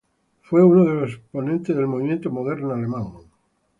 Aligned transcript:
Fue 0.41 0.63
uno 0.63 0.83
de 0.85 0.95
los 0.99 1.11
exponentes 1.13 1.75
del 1.75 1.85
Movimiento 1.85 2.31
Moderno 2.31 2.73
alemán. 2.73 3.03